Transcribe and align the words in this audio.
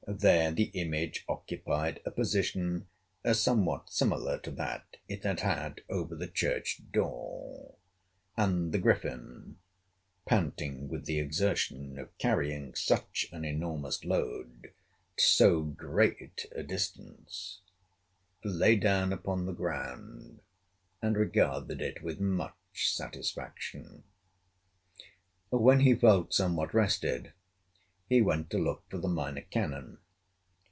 There 0.07 0.51
the 0.51 0.71
image 0.73 1.23
occupied 1.29 2.01
a 2.05 2.11
position 2.11 2.87
somewhat 3.31 3.89
similar 3.91 4.39
to 4.39 4.51
that 4.51 4.97
it 5.07 5.23
had 5.23 5.39
had 5.39 5.83
over 5.89 6.15
the 6.15 6.27
church 6.27 6.81
door; 6.91 7.75
and 8.35 8.73
the 8.73 8.77
Griffin, 8.79 9.57
panting 10.25 10.89
with 10.89 11.05
the 11.05 11.17
exertion 11.19 11.97
of 11.97 12.17
carrying 12.17 12.73
such 12.75 13.27
an 13.31 13.45
enormous 13.45 14.03
load 14.03 14.71
to 15.17 15.23
so 15.23 15.61
great 15.63 16.45
a 16.51 16.63
distance, 16.63 17.61
lay 18.43 18.75
down 18.75 19.13
upon 19.13 19.45
the 19.45 19.53
ground, 19.53 20.41
and 21.01 21.15
regarded 21.15 21.79
it 21.81 22.03
with 22.03 22.19
much 22.19 22.89
satisfaction. 22.93 24.03
When 25.51 25.81
he 25.81 25.95
felt 25.95 26.33
somewhat 26.33 26.73
rested 26.73 27.31
he 28.09 28.21
went 28.21 28.49
to 28.49 28.57
look 28.57 28.83
for 28.89 28.97
the 28.97 29.07
Minor 29.07 29.39
Canon. 29.39 29.97